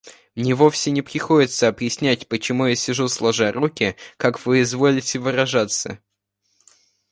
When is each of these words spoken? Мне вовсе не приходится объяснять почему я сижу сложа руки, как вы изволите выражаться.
Мне 0.33 0.55
вовсе 0.55 0.89
не 0.89 1.03
приходится 1.03 1.67
объяснять 1.67 2.27
почему 2.27 2.65
я 2.65 2.75
сижу 2.75 3.07
сложа 3.07 3.51
руки, 3.51 3.95
как 4.17 4.43
вы 4.47 4.63
изволите 4.63 5.19
выражаться. 5.19 5.99